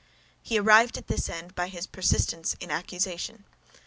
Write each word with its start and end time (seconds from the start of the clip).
He 0.41 0.57
arrived 0.57 0.97
at 0.97 1.05
this 1.05 1.29
end 1.29 1.53
by 1.53 1.67
his 1.67 1.85
persistence 1.85 2.55
in 2.59 2.71
accusation. 2.71 3.43